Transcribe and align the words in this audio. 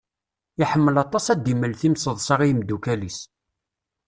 Iḥemmel 0.63 0.95
aṭas 1.03 1.25
ad 1.33 1.39
d-imel 1.43 1.73
timṣeḍsa 1.81 2.35
i 2.41 2.47
yimeddukal-is. 2.49 3.19